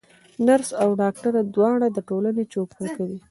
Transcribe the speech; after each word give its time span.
نرس 0.45 0.69
او 0.81 0.89
ډاکټر 1.01 1.33
دواړه 1.55 1.87
د 1.91 1.97
ټولني 2.09 2.43
چوپړ 2.53 2.83
کوي. 2.97 3.17